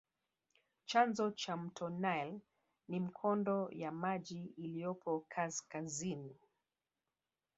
Chanzo 0.89 1.25
cha 1.31 1.57
mto 1.57 1.89
nile 1.89 2.41
ni 2.87 2.99
mikondo 2.99 3.69
ya 3.71 3.91
maji 3.91 4.45
iliyopo 4.57 5.25
kaskazini 5.29 6.35